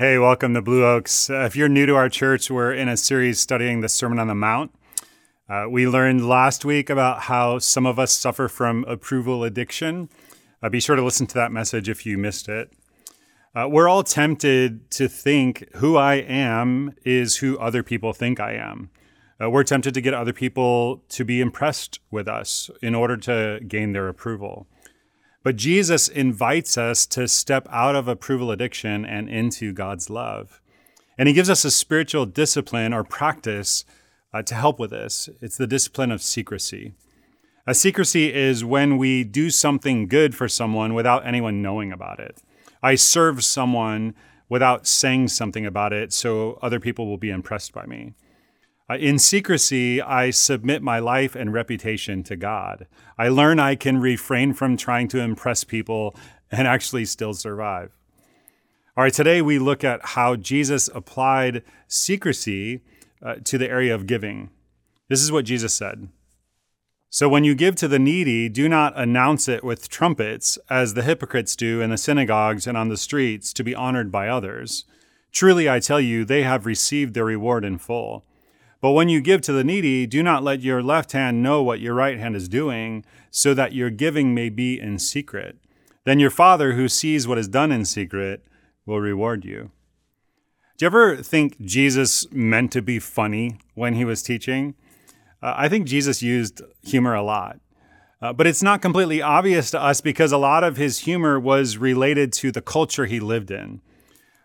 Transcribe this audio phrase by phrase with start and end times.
[0.00, 1.28] Hey, welcome to Blue Oaks.
[1.28, 4.28] Uh, if you're new to our church, we're in a series studying the Sermon on
[4.28, 4.72] the Mount.
[5.48, 10.08] Uh, we learned last week about how some of us suffer from approval addiction.
[10.62, 12.72] Uh, be sure to listen to that message if you missed it.
[13.56, 18.52] Uh, we're all tempted to think who I am is who other people think I
[18.52, 18.90] am.
[19.42, 23.58] Uh, we're tempted to get other people to be impressed with us in order to
[23.66, 24.68] gain their approval.
[25.48, 30.60] But Jesus invites us to step out of approval addiction and into God's love.
[31.16, 33.86] And he gives us a spiritual discipline or practice
[34.34, 35.30] uh, to help with this.
[35.40, 36.92] It's the discipline of secrecy.
[37.66, 42.42] A secrecy is when we do something good for someone without anyone knowing about it.
[42.82, 44.14] I serve someone
[44.50, 48.12] without saying something about it so other people will be impressed by me.
[48.90, 52.86] In secrecy, I submit my life and reputation to God.
[53.18, 56.16] I learn I can refrain from trying to impress people
[56.50, 57.92] and actually still survive.
[58.96, 62.80] All right, today we look at how Jesus applied secrecy
[63.22, 64.48] uh, to the area of giving.
[65.08, 66.08] This is what Jesus said.
[67.10, 71.02] So when you give to the needy, do not announce it with trumpets, as the
[71.02, 74.86] hypocrites do in the synagogues and on the streets to be honored by others.
[75.30, 78.24] Truly, I tell you, they have received their reward in full.
[78.80, 81.80] But when you give to the needy, do not let your left hand know what
[81.80, 85.56] your right hand is doing, so that your giving may be in secret.
[86.04, 88.44] Then your Father, who sees what is done in secret,
[88.86, 89.70] will reward you.
[90.76, 94.74] Do you ever think Jesus meant to be funny when he was teaching?
[95.42, 97.58] Uh, I think Jesus used humor a lot.
[98.20, 101.78] Uh, but it's not completely obvious to us because a lot of his humor was
[101.78, 103.80] related to the culture he lived in.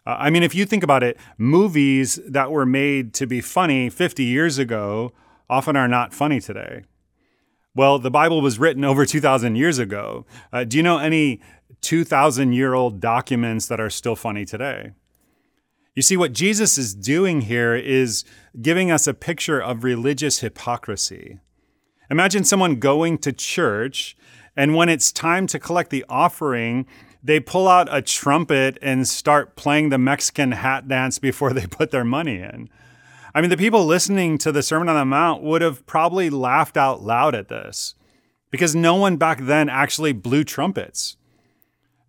[0.05, 3.89] Uh, I mean, if you think about it, movies that were made to be funny
[3.89, 5.13] 50 years ago
[5.49, 6.83] often are not funny today.
[7.75, 10.25] Well, the Bible was written over 2,000 years ago.
[10.51, 11.41] Uh, do you know any
[11.81, 14.91] 2,000 year old documents that are still funny today?
[15.95, 18.25] You see, what Jesus is doing here is
[18.61, 21.39] giving us a picture of religious hypocrisy.
[22.09, 24.17] Imagine someone going to church,
[24.55, 26.85] and when it's time to collect the offering,
[27.23, 31.91] they pull out a trumpet and start playing the Mexican hat dance before they put
[31.91, 32.69] their money in.
[33.33, 36.77] I mean, the people listening to the Sermon on the Mount would have probably laughed
[36.77, 37.95] out loud at this
[38.51, 41.17] because no one back then actually blew trumpets.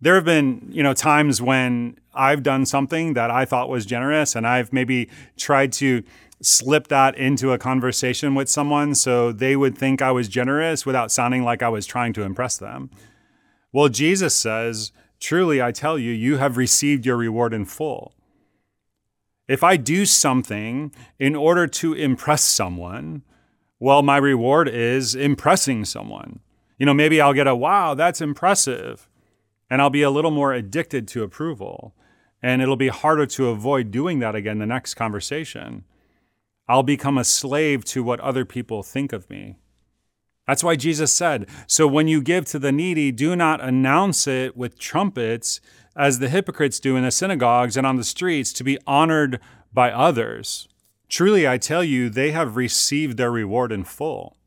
[0.01, 4.35] There have been, you know, times when I've done something that I thought was generous
[4.35, 6.03] and I've maybe tried to
[6.41, 11.11] slip that into a conversation with someone so they would think I was generous without
[11.11, 12.91] sounding like I was trying to impress them.
[13.71, 18.13] Well, Jesus says, Truly, I tell you, you have received your reward in full.
[19.47, 23.23] If I do something in order to impress someone,
[23.79, 26.39] well, my reward is impressing someone.
[26.77, 29.07] You know, maybe I'll get a wow, that's impressive.
[29.69, 31.95] And I'll be a little more addicted to approval.
[32.41, 35.83] And it'll be harder to avoid doing that again the next conversation.
[36.67, 39.57] I'll become a slave to what other people think of me.
[40.47, 44.55] That's why Jesus said, So when you give to the needy, do not announce it
[44.55, 45.59] with trumpets,
[45.95, 49.39] as the hypocrites do in the synagogues and on the streets, to be honored
[49.73, 50.67] by others.
[51.09, 54.37] Truly, I tell you, they have received their reward in full.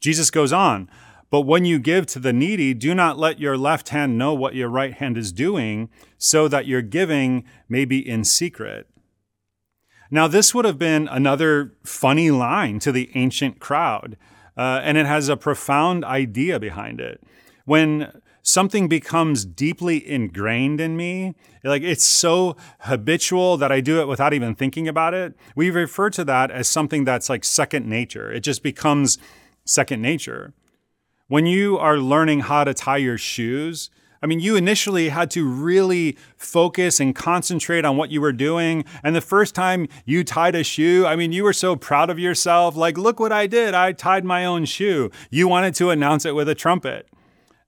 [0.00, 0.90] Jesus goes on,
[1.30, 4.54] But when you give to the needy, do not let your left hand know what
[4.54, 8.88] your right hand is doing, so that your giving may be in secret.
[10.10, 14.16] Now, this would have been another funny line to the ancient crowd
[14.56, 17.22] uh, and it has a profound idea behind it.
[17.64, 18.12] When
[18.42, 21.34] something becomes deeply ingrained in me,
[21.64, 26.10] like it's so habitual that I do it without even thinking about it, we refer
[26.10, 28.32] to that as something that's like second nature.
[28.32, 29.18] It just becomes
[29.64, 30.54] second nature.
[31.26, 33.90] When you are learning how to tie your shoes,
[34.26, 38.84] I mean, you initially had to really focus and concentrate on what you were doing.
[39.04, 42.18] And the first time you tied a shoe, I mean, you were so proud of
[42.18, 42.74] yourself.
[42.74, 43.72] Like, look what I did.
[43.72, 45.12] I tied my own shoe.
[45.30, 47.08] You wanted to announce it with a trumpet.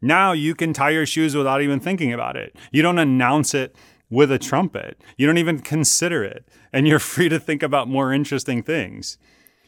[0.02, 2.56] Now you can tie your shoes without even thinking about it.
[2.72, 3.76] You don't announce it
[4.10, 6.44] with a trumpet, you don't even consider it.
[6.72, 9.16] And you're free to think about more interesting things.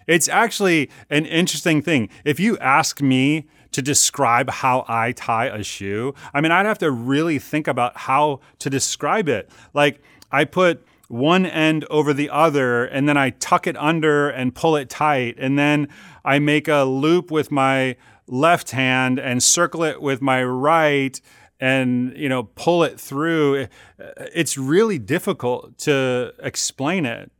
[0.08, 2.08] It's actually an interesting thing.
[2.24, 6.78] If you ask me to describe how I tie a shoe, I mean, I'd have
[6.78, 9.50] to really think about how to describe it.
[9.74, 10.02] Like,
[10.32, 14.76] I put one end over the other, and then I tuck it under and pull
[14.76, 15.36] it tight.
[15.38, 15.88] And then
[16.24, 17.96] I make a loop with my
[18.30, 21.20] left hand and circle it with my right
[21.58, 23.66] and you know pull it through
[23.98, 27.30] it's really difficult to explain it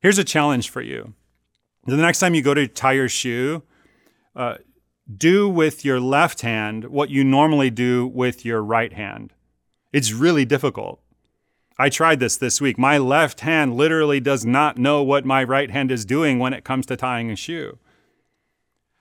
[0.00, 1.12] here's a challenge for you
[1.84, 3.62] the next time you go to tie your shoe
[4.34, 4.56] uh,
[5.16, 9.32] do with your left hand what you normally do with your right hand
[9.92, 11.02] it's really difficult
[11.78, 12.78] I tried this this week.
[12.78, 16.64] My left hand literally does not know what my right hand is doing when it
[16.64, 17.78] comes to tying a shoe.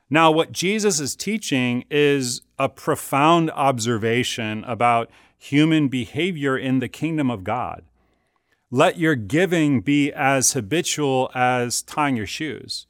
[0.09, 7.29] Now, what Jesus is teaching is a profound observation about human behavior in the kingdom
[7.29, 7.83] of God.
[8.69, 12.87] Let your giving be as habitual as tying your shoes.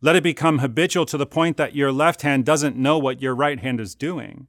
[0.00, 3.34] Let it become habitual to the point that your left hand doesn't know what your
[3.34, 4.46] right hand is doing.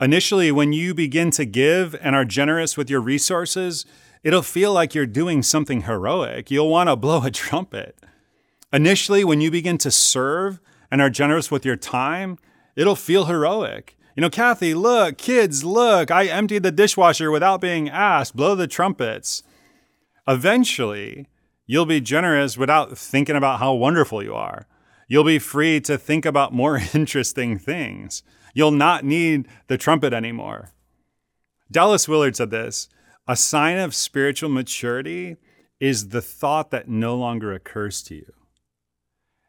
[0.00, 3.86] Initially, when you begin to give and are generous with your resources,
[4.22, 6.50] it'll feel like you're doing something heroic.
[6.50, 7.96] You'll want to blow a trumpet.
[8.72, 10.58] Initially, when you begin to serve,
[10.94, 12.38] and are generous with your time,
[12.76, 13.96] it'll feel heroic.
[14.14, 18.68] You know, Kathy, look, kids, look, I emptied the dishwasher without being asked, blow the
[18.68, 19.42] trumpets.
[20.28, 21.26] Eventually,
[21.66, 24.66] you'll be generous without thinking about how wonderful you are.
[25.08, 28.22] You'll be free to think about more interesting things.
[28.54, 30.72] You'll not need the trumpet anymore.
[31.70, 32.88] Dallas Willard said this
[33.26, 35.36] a sign of spiritual maturity
[35.80, 38.32] is the thought that no longer occurs to you.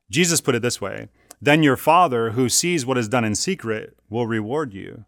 [0.09, 1.09] Jesus put it this way
[1.41, 5.05] then your Father, who sees what is done in secret, will reward you.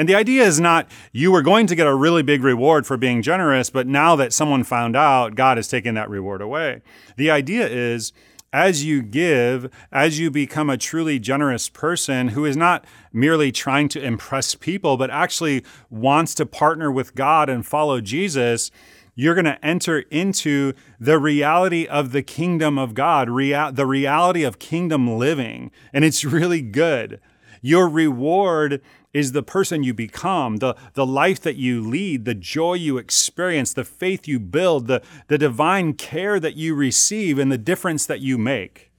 [0.00, 2.96] And the idea is not you were going to get a really big reward for
[2.96, 6.80] being generous, but now that someone found out, God has taken that reward away.
[7.18, 8.14] The idea is
[8.50, 13.90] as you give, as you become a truly generous person who is not merely trying
[13.90, 18.70] to impress people, but actually wants to partner with God and follow Jesus,
[19.14, 24.44] you're going to enter into the reality of the kingdom of God, rea- the reality
[24.44, 25.70] of kingdom living.
[25.92, 27.20] And it's really good.
[27.60, 28.80] Your reward
[29.12, 33.72] is the person you become, the, the life that you lead, the joy you experience,
[33.72, 38.20] the faith you build, the, the divine care that you receive, and the difference that
[38.20, 38.90] you make.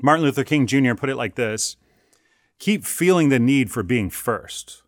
[0.00, 0.94] Martin Luther King Jr.
[0.94, 1.76] put it like this
[2.58, 4.82] Keep feeling the need for being first,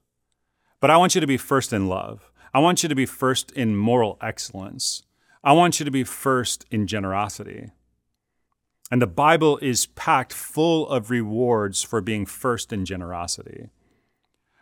[0.81, 2.31] but I want you to be first in love.
[2.52, 5.02] I want you to be first in moral excellence.
[5.43, 7.70] I want you to be first in generosity.
[8.90, 13.70] And the Bible is packed full of rewards for being first in generosity.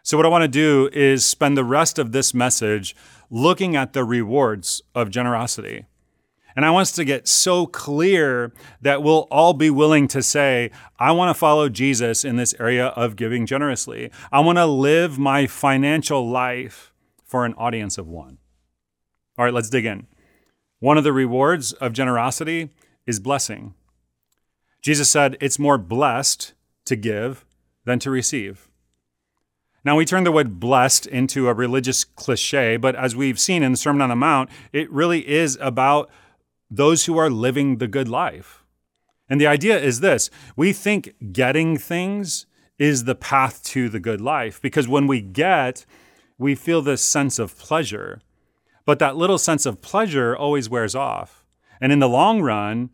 [0.03, 2.97] So, what I want to do is spend the rest of this message
[3.31, 5.87] looking at the rewards of generosity.
[6.55, 10.71] And I want us to get so clear that we'll all be willing to say,
[10.99, 14.11] I want to follow Jesus in this area of giving generously.
[14.31, 16.93] I want to live my financial life
[17.25, 18.39] for an audience of one.
[19.39, 20.07] All right, let's dig in.
[20.81, 22.71] One of the rewards of generosity
[23.07, 23.75] is blessing.
[24.83, 26.53] Jesus said it's more blessed
[26.87, 27.47] to give
[27.85, 28.69] than to receive.
[29.85, 33.73] Now, we turn the word blessed into a religious cliche, but as we've seen in
[33.73, 36.09] the Sermon on the Mount, it really is about
[36.71, 38.65] those who are living the good life.
[39.29, 42.47] And the idea is this we think getting things
[42.79, 45.85] is the path to the good life because when we get,
[46.39, 48.21] we feel this sense of pleasure.
[48.85, 51.45] But that little sense of pleasure always wears off.
[51.81, 52.91] And in the long run,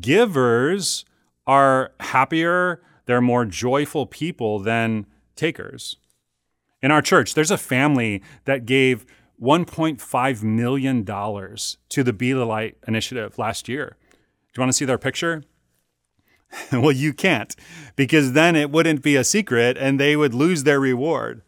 [0.00, 1.04] givers
[1.46, 5.06] are happier, they're more joyful people than
[5.36, 5.96] takers.
[6.84, 9.06] In our church, there's a family that gave
[9.40, 13.96] $1.5 million to the Be the Light initiative last year.
[14.12, 15.44] Do you want to see their picture?
[16.72, 17.56] well, you can't,
[17.96, 21.40] because then it wouldn't be a secret and they would lose their reward.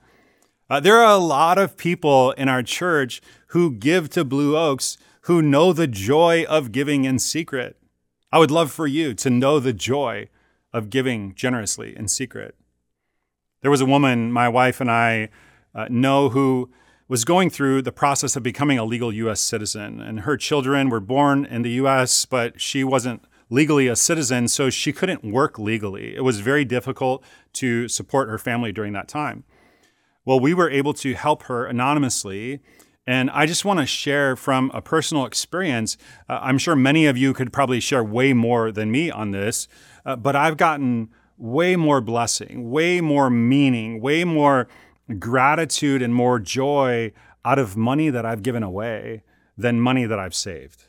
[0.70, 4.96] Uh, there are a lot of people in our church who give to Blue Oaks
[5.24, 7.76] who know the joy of giving in secret.
[8.32, 10.30] I would love for you to know the joy
[10.72, 12.54] of giving generously in secret.
[13.66, 15.28] There was a woman my wife and I
[15.74, 16.70] uh, know who
[17.08, 19.40] was going through the process of becoming a legal U.S.
[19.40, 24.46] citizen, and her children were born in the U.S., but she wasn't legally a citizen,
[24.46, 26.14] so she couldn't work legally.
[26.14, 29.42] It was very difficult to support her family during that time.
[30.24, 32.60] Well, we were able to help her anonymously.
[33.04, 35.96] And I just want to share from a personal experience.
[36.28, 39.66] Uh, I'm sure many of you could probably share way more than me on this,
[40.04, 41.08] uh, but I've gotten
[41.38, 44.68] way more blessing, way more meaning, way more
[45.18, 47.12] gratitude and more joy
[47.44, 49.22] out of money that I've given away
[49.56, 50.84] than money that I've saved.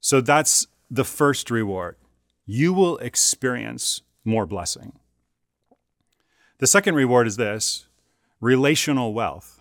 [0.00, 1.96] So that's the first reward.
[2.46, 4.92] You will experience more blessing.
[6.58, 7.86] The second reward is this
[8.40, 9.60] relational wealth.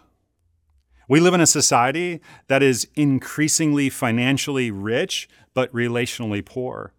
[1.08, 6.94] We live in a society that is increasingly financially rich, but relationally poor.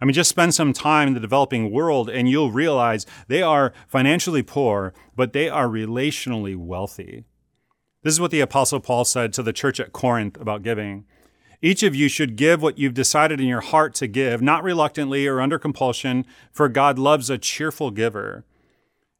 [0.00, 3.72] I mean, just spend some time in the developing world and you'll realize they are
[3.86, 7.24] financially poor, but they are relationally wealthy.
[8.02, 11.04] This is what the Apostle Paul said to the church at Corinth about giving.
[11.60, 15.26] Each of you should give what you've decided in your heart to give, not reluctantly
[15.26, 18.46] or under compulsion, for God loves a cheerful giver.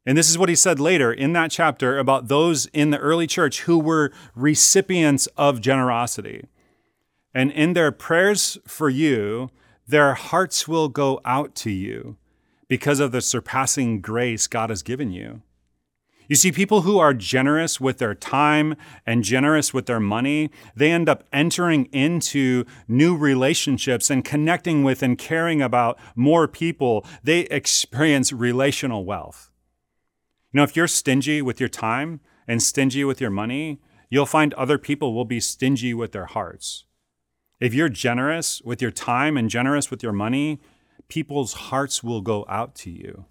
[0.06, 3.26] And this is what he said later in that chapter about those in the early
[3.26, 6.46] church who were recipients of generosity.
[7.34, 9.50] And in their prayers for you,
[9.90, 12.16] their hearts will go out to you
[12.68, 15.42] because of the surpassing grace God has given you.
[16.28, 20.92] You see, people who are generous with their time and generous with their money, they
[20.92, 27.04] end up entering into new relationships and connecting with and caring about more people.
[27.25, 29.50] They experience relational wealth.
[30.52, 34.54] You know, if you're stingy with your time and stingy with your money, you'll find
[34.54, 36.85] other people will be stingy with their hearts.
[37.60, 40.60] If you're generous with your time and generous with your money,
[41.08, 43.26] people's hearts will go out to you.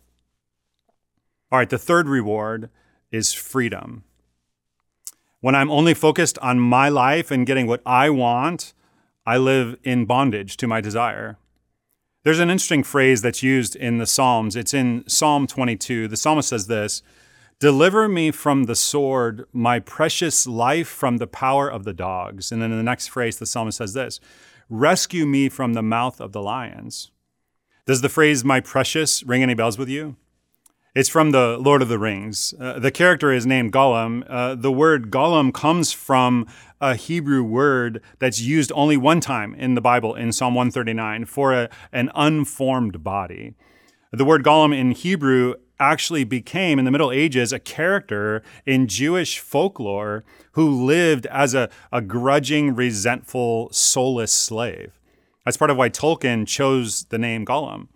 [1.51, 2.69] All right, the third reward
[3.11, 4.03] is freedom.
[5.41, 8.73] When I'm only focused on my life and getting what I want,
[9.25, 11.37] I live in bondage to my desire.
[12.23, 14.55] There's an interesting phrase that's used in the Psalms.
[14.55, 16.07] It's in Psalm 22.
[16.07, 17.01] The psalmist says this
[17.59, 22.53] Deliver me from the sword, my precious life from the power of the dogs.
[22.53, 24.21] And then in the next phrase, the psalmist says this
[24.69, 27.11] Rescue me from the mouth of the lions.
[27.85, 30.15] Does the phrase my precious ring any bells with you?
[30.95, 32.53] It's from the Lord of the Rings.
[32.59, 34.23] Uh, the character is named Gollum.
[34.27, 36.47] Uh, the word Gollum comes from
[36.79, 41.53] a Hebrew word that's used only one time in the Bible in Psalm 139 for
[41.53, 43.53] a, an unformed body.
[44.11, 49.37] The word Gollum in Hebrew actually became, in the Middle Ages, a character in Jewish
[49.37, 50.23] folklore
[50.53, 54.99] who lived as a, a grudging, resentful, soulless slave.
[55.45, 57.87] That's part of why Tolkien chose the name Gollum.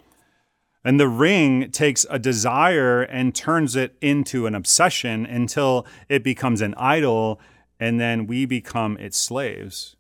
[0.85, 6.61] And the ring takes a desire and turns it into an obsession until it becomes
[6.61, 7.39] an idol,
[7.79, 9.95] and then we become its slaves.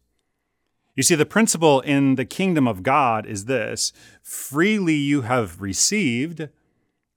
[0.95, 6.49] You see, the principle in the kingdom of God is this freely you have received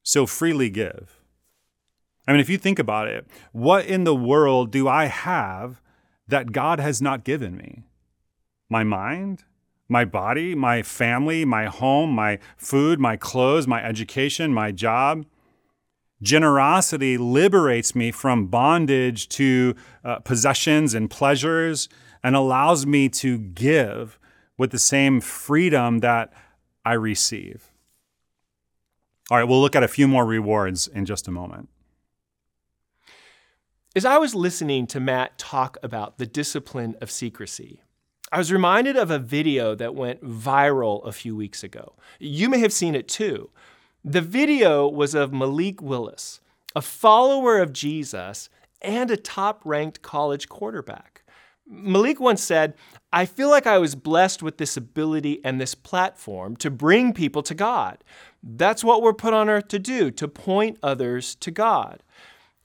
[0.02, 1.20] so freely give.
[2.26, 5.82] I mean, if you think about it, what in the world do I have
[6.26, 7.84] that God has not given me?
[8.68, 9.44] My mind,
[9.88, 15.26] my body, my family, my home, my food, my clothes, my education, my job.
[16.22, 21.88] Generosity liberates me from bondage to uh, possessions and pleasures
[22.26, 24.18] and allows me to give
[24.58, 26.32] with the same freedom that
[26.84, 27.70] I receive.
[29.30, 31.68] All right, we'll look at a few more rewards in just a moment.
[33.94, 37.82] As I was listening to Matt talk about the discipline of secrecy,
[38.32, 41.94] I was reminded of a video that went viral a few weeks ago.
[42.18, 43.50] You may have seen it too.
[44.04, 46.40] The video was of Malik Willis,
[46.74, 48.48] a follower of Jesus
[48.82, 51.22] and a top ranked college quarterback.
[51.66, 52.74] Malik once said,
[53.12, 57.42] I feel like I was blessed with this ability and this platform to bring people
[57.42, 58.04] to God.
[58.42, 62.02] That's what we're put on earth to do, to point others to God.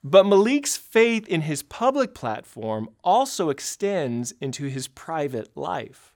[0.03, 6.13] But Malik's faith in his public platform also extends into his private life.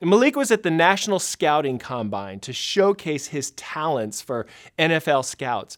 [0.00, 4.46] Malik was at the National Scouting Combine to showcase his talents for
[4.78, 5.76] NFL scouts,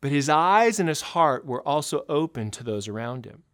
[0.00, 3.44] but his eyes and his heart were also open to those around him.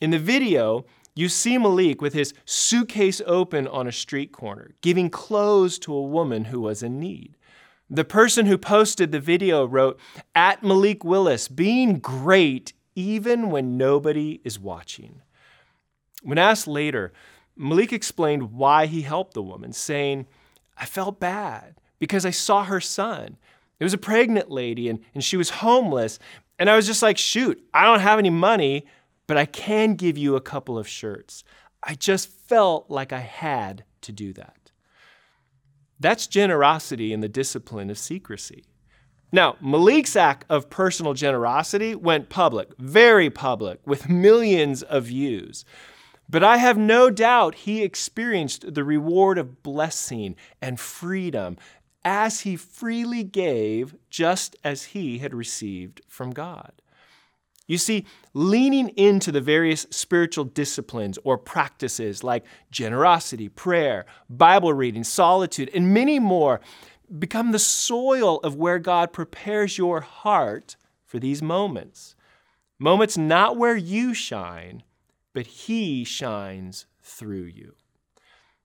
[0.00, 5.10] In the video, you see Malik with his suitcase open on a street corner, giving
[5.10, 7.36] clothes to a woman who was in need.
[7.90, 10.00] The person who posted the video wrote,
[10.34, 15.20] At Malik Willis, being great even when nobody is watching.
[16.22, 17.12] When asked later,
[17.56, 20.26] Malik explained why he helped the woman, saying,
[20.78, 23.36] I felt bad because I saw her son.
[23.78, 26.18] It was a pregnant lady and, and she was homeless.
[26.58, 28.86] And I was just like, shoot, I don't have any money,
[29.32, 31.42] but I can give you a couple of shirts.
[31.82, 34.70] I just felt like I had to do that.
[35.98, 38.66] That's generosity in the discipline of secrecy.
[39.32, 45.64] Now, Malik's act of personal generosity went public, very public, with millions of views.
[46.28, 51.56] But I have no doubt he experienced the reward of blessing and freedom
[52.04, 56.81] as he freely gave, just as he had received from God.
[57.66, 65.04] You see, leaning into the various spiritual disciplines or practices like generosity, prayer, Bible reading,
[65.04, 66.60] solitude, and many more
[67.18, 72.16] become the soil of where God prepares your heart for these moments.
[72.78, 74.82] Moments not where you shine,
[75.32, 77.74] but He shines through you.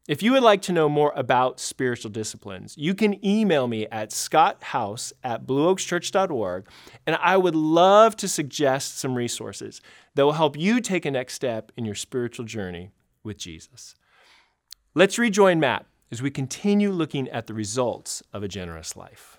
[0.07, 4.11] If you would like to know more about spiritual disciplines, you can email me at
[4.11, 6.69] scotthouse at blueoakschurch.org,
[7.05, 9.81] and I would love to suggest some resources
[10.15, 13.95] that will help you take a next step in your spiritual journey with Jesus.
[14.95, 19.37] Let's rejoin Matt as we continue looking at the results of a generous life.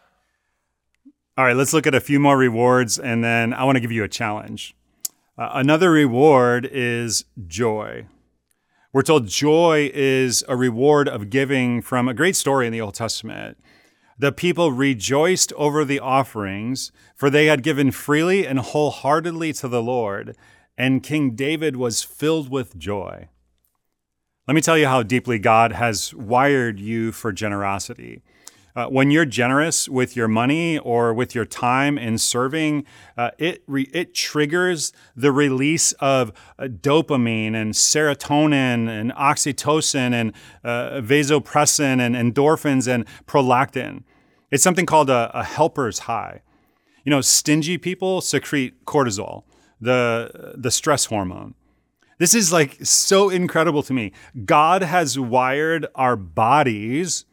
[1.39, 3.93] All right, let's look at a few more rewards, and then I want to give
[3.93, 4.77] you a challenge.
[5.39, 8.05] Uh, another reward is joy.
[8.91, 12.95] We're told joy is a reward of giving from a great story in the Old
[12.95, 13.59] Testament.
[14.19, 19.83] The people rejoiced over the offerings, for they had given freely and wholeheartedly to the
[19.83, 20.35] Lord,
[20.79, 23.29] and King David was filled with joy.
[24.47, 28.23] Let me tell you how deeply God has wired you for generosity.
[28.79, 32.85] Uh, when you're generous with your money or with your time in serving,
[33.17, 40.33] uh, it re- it triggers the release of uh, dopamine and serotonin and oxytocin and
[40.63, 44.05] uh, vasopressin and endorphins and prolactin.
[44.53, 46.43] It's something called a, a helper's high.
[47.05, 49.43] You know, stingy people secrete cortisol,
[49.81, 51.57] the the stress hormone.
[52.19, 54.13] This is like so incredible to me.
[54.45, 57.25] God has wired our bodies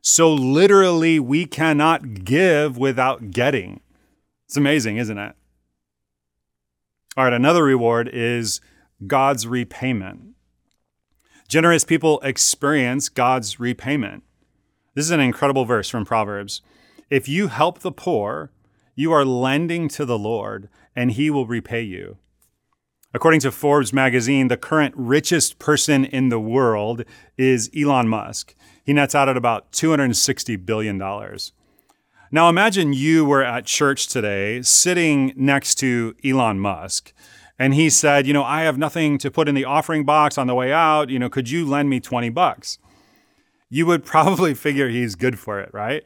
[0.00, 3.80] so literally, we cannot give without getting.
[4.46, 5.34] It's amazing, isn't it?
[7.16, 8.60] All right, another reward is
[9.06, 10.34] God's repayment.
[11.48, 14.22] Generous people experience God's repayment.
[14.94, 16.62] This is an incredible verse from Proverbs.
[17.10, 18.52] If you help the poor,
[18.94, 22.18] you are lending to the Lord, and he will repay you.
[23.14, 27.04] According to Forbes magazine, the current richest person in the world
[27.38, 28.54] is Elon Musk.
[28.88, 30.96] He nets out at about $260 billion.
[30.96, 37.12] Now imagine you were at church today sitting next to Elon Musk
[37.58, 40.46] and he said, "You know, I have nothing to put in the offering box on
[40.46, 42.78] the way out, you know, could you lend me 20 bucks?"
[43.68, 46.04] You would probably figure he's good for it, right?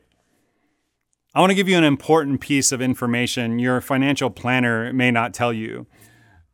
[1.37, 5.35] I want to give you an important piece of information your financial planner may not
[5.35, 5.87] tell you.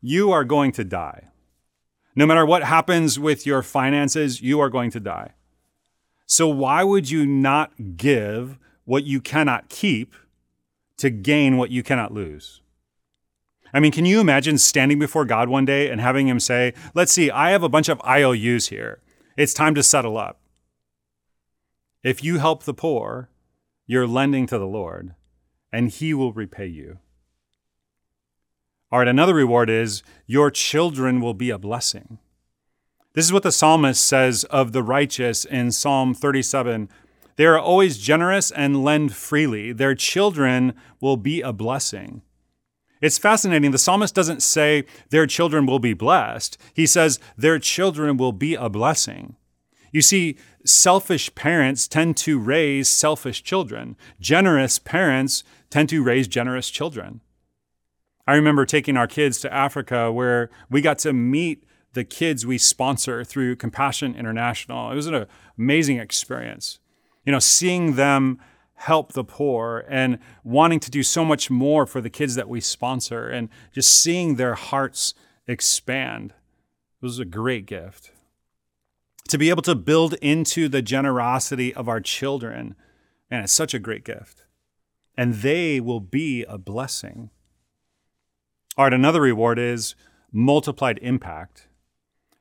[0.03, 1.29] You are going to die.
[2.15, 5.33] No matter what happens with your finances, you are going to die.
[6.31, 10.15] So why would you not give what you cannot keep
[10.99, 12.61] to gain what you cannot lose?
[13.73, 17.13] I mean, can you imagine standing before God one day and having him say, Let's
[17.13, 19.01] see, I have a bunch of IOUs here.
[19.39, 20.39] It's time to settle up.
[22.03, 23.31] If you help the poor,
[23.87, 25.15] you're lending to the Lord,
[25.73, 26.99] and he will repay you.
[28.93, 32.19] All right, another reward is your children will be a blessing.
[33.15, 36.89] This is what the psalmist says of the righteous in Psalm 37.
[37.37, 39.73] They are always generous and lend freely.
[39.73, 42.23] Their children will be a blessing.
[43.01, 43.71] It's fascinating.
[43.71, 48.55] The psalmist doesn't say their children will be blessed, he says their children will be
[48.55, 49.37] a blessing.
[49.93, 56.69] You see, selfish parents tend to raise selfish children, generous parents tend to raise generous
[56.71, 57.21] children.
[58.27, 62.59] I remember taking our kids to Africa where we got to meet the kids we
[62.59, 64.91] sponsor through Compassion International.
[64.91, 65.27] It was an
[65.59, 66.79] amazing experience.
[67.25, 68.39] You know, seeing them
[68.75, 72.61] help the poor and wanting to do so much more for the kids that we
[72.61, 75.15] sponsor and just seeing their hearts
[75.47, 76.31] expand.
[76.31, 78.13] It was a great gift.
[79.29, 82.75] To be able to build into the generosity of our children,
[83.31, 84.45] and it's such a great gift.
[85.17, 87.31] And they will be a blessing.
[88.77, 89.97] All right, another reward is
[90.33, 91.68] multiplied impact.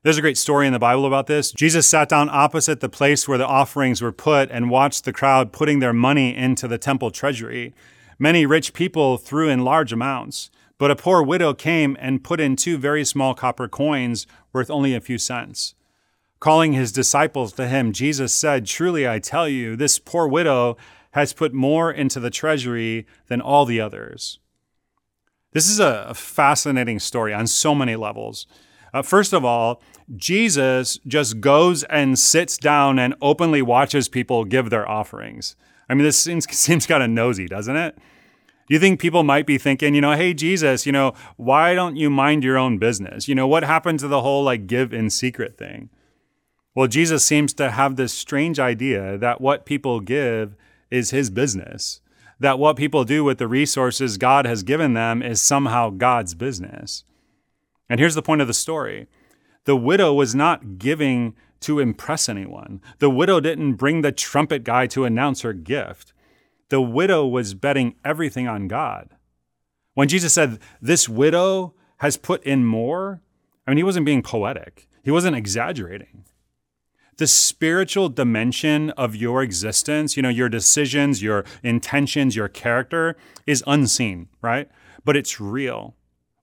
[0.08, 1.52] There's a great story in the Bible about this.
[1.52, 5.52] Jesus sat down opposite the place where the offerings were put and watched the crowd
[5.52, 7.76] putting their money into the temple treasury.
[8.18, 12.56] Many rich people threw in large amounts, but a poor widow came and put in
[12.56, 15.76] two very small copper coins worth only a few cents.
[16.40, 20.78] Calling his disciples to him, Jesus said, Truly I tell you, this poor widow
[21.12, 24.40] has put more into the treasury than all the others.
[25.52, 28.48] This is a fascinating story on so many levels.
[28.94, 29.82] Uh, first of all,
[30.16, 35.56] Jesus just goes and sits down and openly watches people give their offerings.
[35.90, 37.98] I mean, this seems, seems kind of nosy, doesn't it?
[38.68, 41.96] Do you think people might be thinking, you know, hey, Jesus, you know, why don't
[41.96, 43.28] you mind your own business?
[43.28, 45.90] You know, what happened to the whole like give in secret thing?
[46.76, 50.56] Well, Jesus seems to have this strange idea that what people give
[50.92, 52.02] is his business,
[52.40, 57.04] that what people do with the resources God has given them is somehow God's business.
[57.90, 59.08] And here's the point of the story
[59.66, 62.82] the widow was not giving to impress anyone.
[63.00, 66.14] The widow didn't bring the trumpet guy to announce her gift.
[66.70, 69.10] The widow was betting everything on God.
[69.94, 73.22] When Jesus said, This widow has put in more,
[73.66, 76.26] I mean, he wasn't being poetic, he wasn't exaggerating.
[77.18, 83.64] The spiritual dimension of your existence, you know, your decisions, your intentions, your character is
[83.66, 84.70] unseen, right?
[85.04, 85.96] But it's real.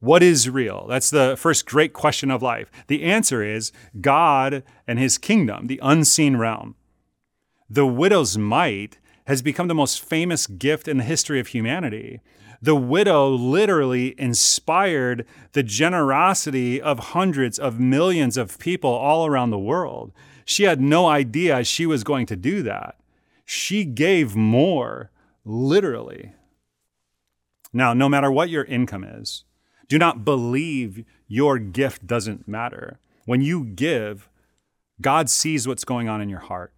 [0.05, 0.87] What is real?
[0.87, 2.71] That's the first great question of life.
[2.89, 6.75] The answer is God and his kingdom, the unseen realm.
[7.71, 12.21] The widow's mite has become the most famous gift in the history of humanity.
[12.61, 19.59] The widow literally inspired the generosity of hundreds of millions of people all around the
[19.59, 20.13] world.
[20.45, 23.01] She had no idea she was going to do that.
[23.47, 25.11] She gave more,
[25.47, 26.33] literally.
[27.73, 29.45] Now, no matter what your income is,
[29.89, 32.99] do not believe your gift doesn't matter.
[33.27, 34.29] When you give,
[35.01, 36.73] God sees what's going on in your heart.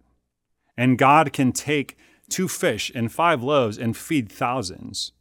[0.77, 1.97] And God can take
[2.29, 5.11] two fish and five loaves and feed thousands.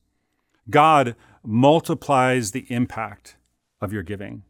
[0.69, 3.37] God multiplies the impact
[3.81, 4.43] of your giving.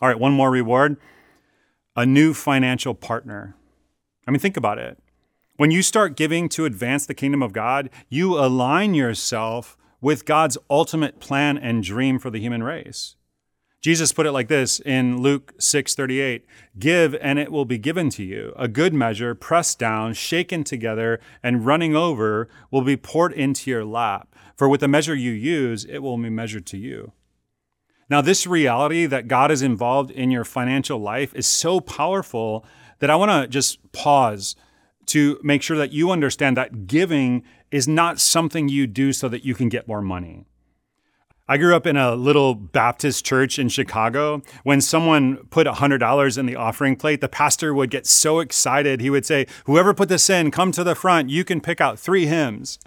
[0.00, 0.96] All right, one more reward
[1.94, 3.54] a new financial partner.
[4.26, 4.98] I mean, think about it.
[5.56, 10.58] When you start giving to advance the kingdom of God, you align yourself with God's
[10.68, 13.16] ultimate plan and dream for the human race.
[13.80, 16.44] Jesus put it like this in Luke 6:38,
[16.78, 18.52] "Give and it will be given to you.
[18.56, 23.84] A good measure, pressed down, shaken together, and running over will be poured into your
[23.84, 24.36] lap.
[24.56, 27.12] For with the measure you use, it will be measured to you."
[28.08, 32.64] Now, this reality that God is involved in your financial life is so powerful
[32.98, 34.54] that I want to just pause
[35.12, 39.44] to make sure that you understand that giving is not something you do so that
[39.44, 40.46] you can get more money.
[41.48, 44.40] I grew up in a little Baptist church in Chicago.
[44.62, 49.00] When someone put $100 in the offering plate, the pastor would get so excited.
[49.00, 51.30] He would say, Whoever put this in, come to the front.
[51.30, 52.78] You can pick out three hymns.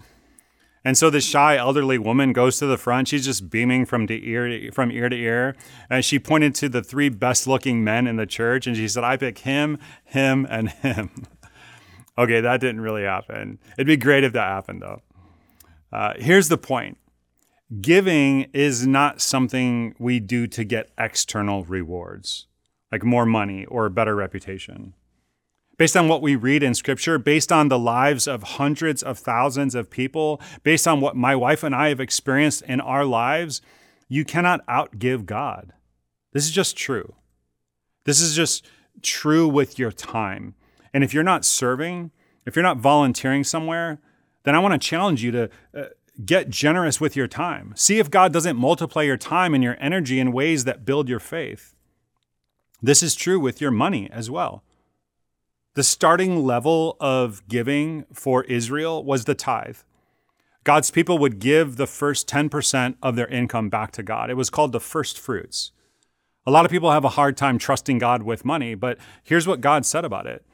[0.86, 3.08] And so this shy elderly woman goes to the front.
[3.08, 5.56] She's just beaming from ear to, from ear to ear.
[5.90, 9.04] And she pointed to the three best looking men in the church and she said,
[9.04, 11.10] I pick him, him, and him.
[12.18, 13.60] okay, that didn't really happen.
[13.78, 15.02] It'd be great if that happened though.
[15.92, 16.98] Uh, here's the point
[17.82, 22.48] giving is not something we do to get external rewards,
[22.92, 24.94] like more money or a better reputation
[25.78, 29.76] based on what we read in scripture, based on the lives of hundreds of thousands
[29.76, 33.62] of people, based on what my wife and I have experienced in our lives,
[34.08, 35.74] you cannot outgive God.
[36.34, 37.16] This is just true.
[38.06, 38.66] This is just
[39.02, 40.56] true with your time.
[40.96, 42.12] And if you're not serving,
[42.46, 44.00] if you're not volunteering somewhere,
[44.44, 45.84] then I want to challenge you to uh,
[46.24, 47.74] get generous with your time.
[47.76, 51.20] See if God doesn't multiply your time and your energy in ways that build your
[51.20, 51.76] faith.
[52.82, 54.64] This is true with your money as well.
[55.74, 59.80] The starting level of giving for Israel was the tithe.
[60.64, 64.30] God's people would give the first 10% of their income back to God.
[64.30, 65.74] It was called the first fruits.
[66.46, 69.60] A lot of people have a hard time trusting God with money, but here's what
[69.60, 70.46] God said about it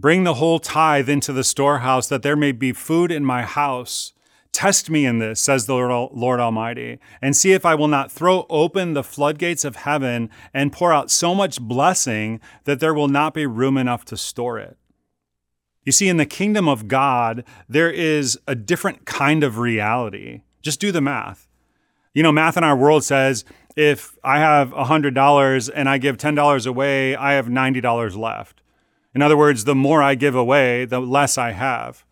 [0.00, 4.14] Bring the whole tithe into the storehouse, that there may be food in my house.
[4.50, 8.46] Test me in this, says the Lord Almighty, and see if I will not throw
[8.48, 13.34] open the floodgates of heaven and pour out so much blessing that there will not
[13.34, 14.78] be room enough to store it.
[15.84, 20.40] You see, in the kingdom of God, there is a different kind of reality.
[20.62, 21.46] Just do the math.
[22.14, 23.44] You know, math in our world says
[23.76, 28.62] if I have $100 and I give $10 away, I have $90 left.
[29.14, 32.04] In other words, the more I give away, the less I have.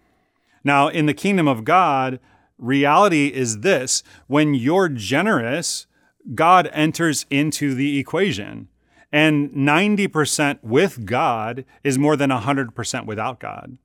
[0.65, 2.19] Now, in the kingdom of God,
[2.59, 5.87] reality is this when you're generous,
[6.35, 8.69] God enters into the equation.
[9.11, 13.79] And 90% with God is more than 100% without God.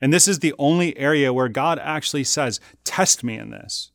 [0.00, 3.92] And this is the only area where God actually says, Test me in this.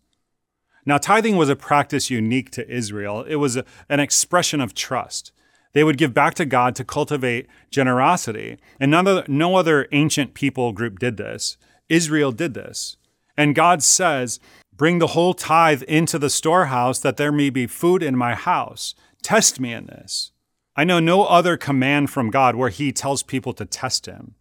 [0.84, 5.32] Now, tithing was a practice unique to Israel, it was a, an expression of trust.
[5.74, 8.58] They would give back to God to cultivate generosity.
[8.80, 11.58] And none other, no other ancient people group did this.
[11.90, 12.98] Israel did this.
[13.38, 14.40] And God says,
[14.76, 18.96] Bring the whole tithe into the storehouse that there may be food in my house.
[19.22, 20.32] Test me in this.
[20.76, 24.36] I know no other command from God where He tells people to test Him.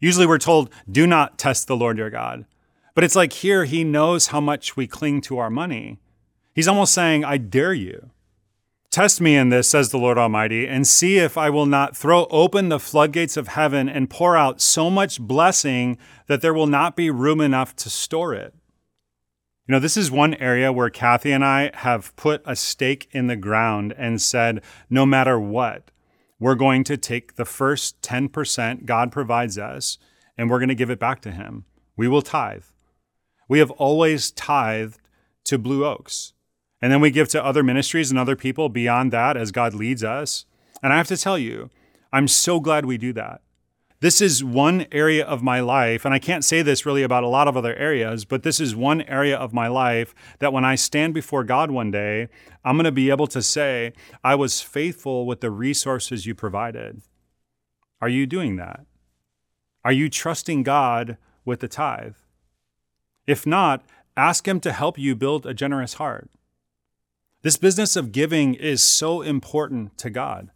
[0.00, 2.46] Usually we're told, Do not test the Lord your God.
[2.94, 5.98] But it's like here, He knows how much we cling to our money.
[6.54, 8.10] He's almost saying, I dare you.
[8.94, 12.26] Test me in this, says the Lord Almighty, and see if I will not throw
[12.26, 16.94] open the floodgates of heaven and pour out so much blessing that there will not
[16.94, 18.54] be room enough to store it.
[19.66, 23.26] You know, this is one area where Kathy and I have put a stake in
[23.26, 25.90] the ground and said, no matter what,
[26.38, 29.98] we're going to take the first 10% God provides us
[30.38, 31.64] and we're going to give it back to Him.
[31.96, 32.66] We will tithe.
[33.48, 35.00] We have always tithed
[35.46, 36.33] to Blue Oaks.
[36.84, 40.04] And then we give to other ministries and other people beyond that as God leads
[40.04, 40.44] us.
[40.82, 41.70] And I have to tell you,
[42.12, 43.40] I'm so glad we do that.
[44.00, 47.28] This is one area of my life, and I can't say this really about a
[47.28, 50.74] lot of other areas, but this is one area of my life that when I
[50.74, 52.28] stand before God one day,
[52.66, 57.00] I'm going to be able to say, I was faithful with the resources you provided.
[58.02, 58.84] Are you doing that?
[59.86, 61.16] Are you trusting God
[61.46, 62.16] with the tithe?
[63.26, 63.86] If not,
[64.18, 66.28] ask Him to help you build a generous heart.
[67.44, 70.50] This business of giving is so important to God.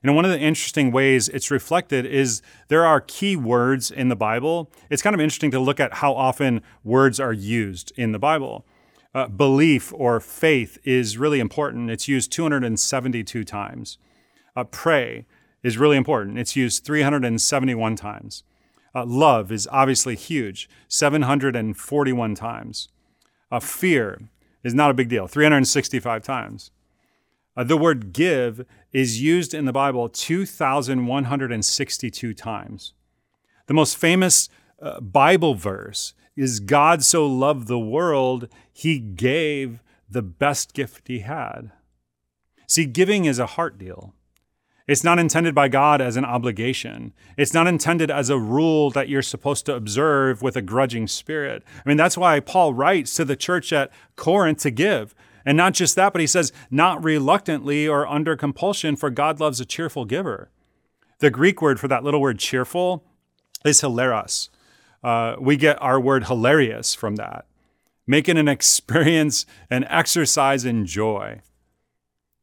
[0.00, 4.08] You know, one of the interesting ways it's reflected is there are key words in
[4.08, 4.70] the Bible.
[4.88, 8.64] It's kind of interesting to look at how often words are used in the Bible.
[9.12, 11.90] Uh, belief or faith is really important.
[11.90, 13.98] It's used 272 times.
[14.54, 15.26] Uh, pray
[15.64, 16.38] is really important.
[16.38, 18.44] It's used 371 times.
[18.94, 22.88] Uh, love is obviously huge, 741 times.
[23.50, 24.20] Uh, fear
[24.62, 26.70] is not a big deal, 365 times.
[27.56, 32.94] Uh, the word give is used in the Bible 2,162 times.
[33.66, 34.48] The most famous
[34.80, 41.18] uh, Bible verse is God so loved the world, he gave the best gift he
[41.20, 41.72] had.
[42.66, 44.14] See, giving is a heart deal.
[44.92, 47.14] It's not intended by God as an obligation.
[47.38, 51.64] It's not intended as a rule that you're supposed to observe with a grudging spirit.
[51.82, 55.14] I mean, that's why Paul writes to the church at Corinth to give.
[55.46, 59.60] And not just that, but he says, not reluctantly or under compulsion, for God loves
[59.60, 60.50] a cheerful giver.
[61.20, 63.02] The Greek word for that little word cheerful
[63.64, 64.50] is hilaros.
[65.02, 67.46] Uh, we get our word hilarious from that.
[68.06, 71.40] making an experience, an exercise in joy.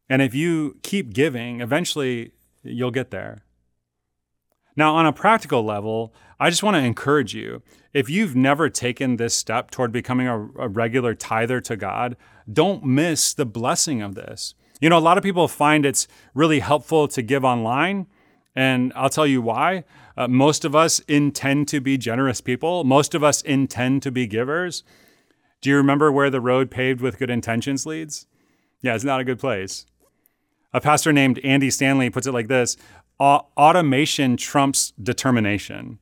[0.09, 2.31] And if you keep giving, eventually
[2.63, 3.43] you'll get there.
[4.75, 7.61] Now, on a practical level, I just want to encourage you
[7.93, 12.15] if you've never taken this step toward becoming a, a, regular tither to God,
[12.51, 14.53] don't miss the blessing of this.
[14.79, 18.07] You know, a lot of people find it's really helpful to give online,
[18.55, 19.83] and I'll tell you why.
[20.15, 24.27] Uh, most of us intend to be generous people, most of us intend to be
[24.27, 24.83] givers.
[25.61, 28.27] Do you remember where the road paved with good intentions leads?
[28.81, 29.85] Yeah, it's not a good place.
[30.73, 32.77] A pastor named Andy Stanley puts it like this
[33.19, 35.99] automation trumps determination.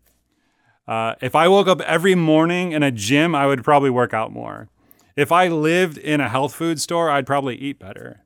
[0.88, 4.32] Uh, if I woke up every morning in a gym, I would probably work out
[4.32, 4.70] more.
[5.16, 8.22] If I lived in a health food store, I'd probably eat better.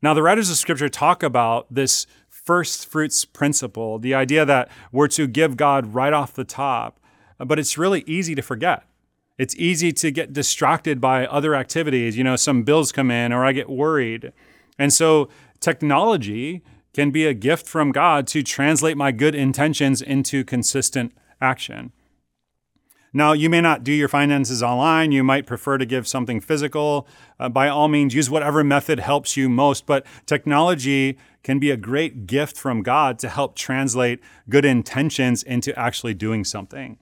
[0.00, 5.08] Now, the writers of scripture talk about this first fruits principle, the idea that we're
[5.08, 7.00] to give God right off the top,
[7.38, 8.84] but it's really easy to forget.
[9.38, 12.16] It's easy to get distracted by other activities.
[12.16, 14.32] You know, some bills come in or I get worried.
[14.78, 15.28] And so
[15.60, 16.62] technology
[16.94, 21.92] can be a gift from God to translate my good intentions into consistent action.
[23.12, 25.12] Now, you may not do your finances online.
[25.12, 27.08] You might prefer to give something physical.
[27.40, 29.86] Uh, by all means, use whatever method helps you most.
[29.86, 35.76] But technology can be a great gift from God to help translate good intentions into
[35.78, 36.98] actually doing something.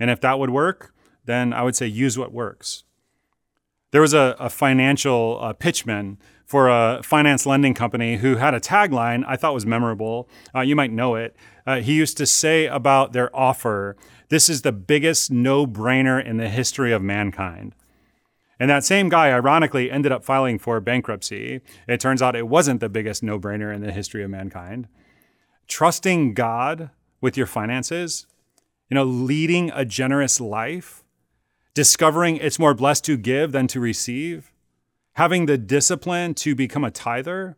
[0.00, 0.94] And if that would work,
[1.26, 2.84] then I would say use what works.
[3.90, 6.16] There was a, a financial uh, pitchman
[6.54, 10.28] for a finance lending company who had a tagline I thought was memorable.
[10.54, 11.34] Uh, you might know it.
[11.66, 13.96] Uh, he used to say about their offer,
[14.28, 17.74] This is the biggest no brainer in the history of mankind.
[18.60, 21.60] And that same guy, ironically, ended up filing for bankruptcy.
[21.88, 24.86] It turns out it wasn't the biggest no brainer in the history of mankind.
[25.66, 26.90] Trusting God
[27.20, 28.28] with your finances,
[28.88, 31.02] you know, leading a generous life,
[31.74, 34.52] discovering it's more blessed to give than to receive,
[35.14, 37.56] having the discipline to become a tither,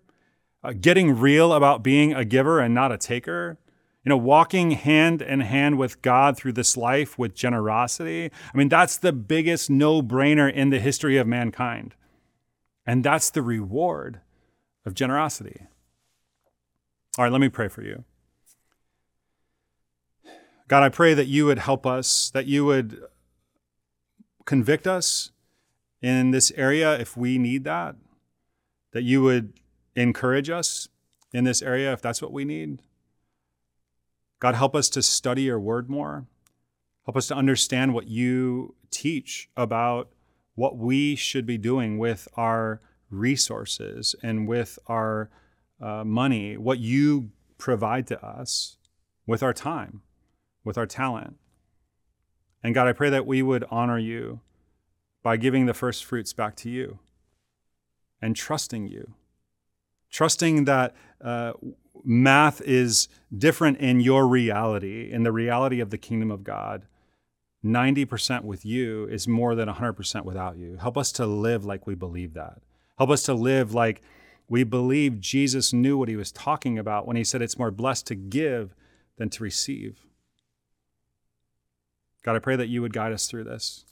[0.63, 3.59] uh, getting real about being a giver and not a taker,
[4.05, 8.31] you know, walking hand in hand with God through this life with generosity.
[8.55, 11.95] I mean, that's the biggest no brainer in the history of mankind.
[12.87, 14.21] And that's the reward
[14.85, 15.63] of generosity.
[17.19, 18.05] All right, let me pray for you.
[20.69, 23.03] God, I pray that you would help us, that you would
[24.45, 25.33] convict us
[26.03, 27.97] in this area if we need that,
[28.93, 29.53] that you would
[29.95, 30.89] encourage us
[31.33, 32.81] in this area if that's what we need.
[34.39, 36.27] God, help us to study your word more.
[37.05, 40.11] Help us to understand what you teach about
[40.55, 42.81] what we should be doing with our
[43.11, 45.31] resources and with our
[45.81, 48.77] uh, money, what you provide to us
[49.27, 50.03] with our time,
[50.65, 51.37] with our talent.
[52.63, 54.41] And God, I pray that we would honor you
[55.27, 57.01] by giving the first fruits back to you
[58.23, 59.15] and trusting you.
[60.09, 61.53] Trusting that uh,
[62.05, 66.87] math is different in your reality, in the reality of the kingdom of God,
[67.65, 70.77] 90% with you is more than 100% without you.
[70.77, 72.61] Help us to live like we believe that.
[72.97, 74.03] Help us to live like
[74.49, 78.07] we believe Jesus knew what he was talking about when he said it's more blessed
[78.07, 78.77] to give
[79.17, 80.07] than to receive.
[82.23, 83.87] God, I pray that you would guide us through this.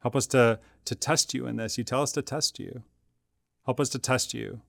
[0.00, 1.78] Help us to, to test you in this.
[1.78, 2.82] You tell us to test you.
[3.64, 4.62] Help us to test you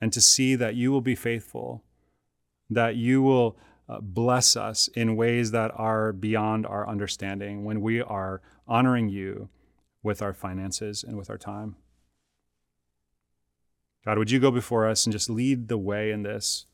[0.00, 1.82] and to see that you will be faithful,
[2.70, 3.56] that you will
[3.88, 9.48] uh, bless us in ways that are beyond our understanding when we are honoring you
[10.02, 11.76] with our finances and with our time.
[14.04, 16.66] God, would you go before us and just lead the way in this?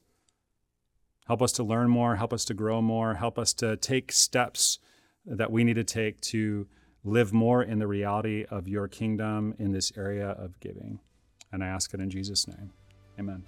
[1.27, 4.79] Help us to learn more, help us to grow more, help us to take steps
[5.25, 6.67] that we need to take to
[7.05, 10.99] live more in the reality of your kingdom in this area of giving.
[11.53, 12.73] And I ask it in Jesus' name.
[13.19, 13.45] Amen.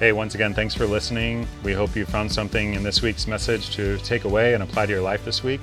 [0.00, 1.46] Hey, once again, thanks for listening.
[1.62, 4.92] We hope you found something in this week's message to take away and apply to
[4.92, 5.60] your life this week.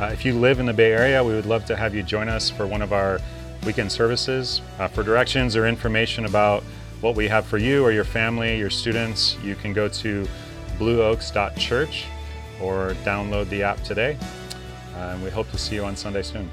[0.00, 2.28] Uh, if you live in the Bay Area, we would love to have you join
[2.28, 3.20] us for one of our
[3.64, 4.60] weekend services.
[4.80, 6.64] Uh, for directions or information about
[7.00, 10.26] what we have for you or your family, your students, you can go to
[10.78, 12.06] blueoaks.church
[12.60, 14.16] or download the app today.
[14.96, 16.50] And we hope to see you on Sunday soon.